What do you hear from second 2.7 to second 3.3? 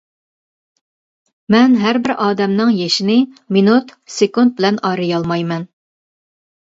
يېشىنى